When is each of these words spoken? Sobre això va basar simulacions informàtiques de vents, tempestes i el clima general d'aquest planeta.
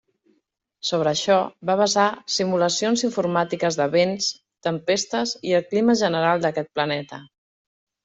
Sobre 0.91 1.11
això 1.11 1.35
va 1.71 1.75
basar 1.81 2.05
simulacions 2.37 3.05
informàtiques 3.09 3.79
de 3.83 3.89
vents, 3.99 4.33
tempestes 4.71 5.39
i 5.53 5.57
el 5.63 5.71
clima 5.73 6.01
general 6.05 6.47
d'aquest 6.49 6.77
planeta. 6.79 7.25